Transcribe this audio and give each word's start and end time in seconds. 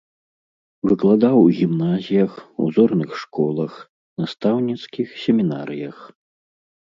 Выкладаў 0.91 1.35
у 1.41 1.49
гімназіях, 1.57 2.31
узорных 2.67 3.09
школах, 3.25 3.73
настаўніцкіх 4.23 5.07
семінарыях. 5.27 5.97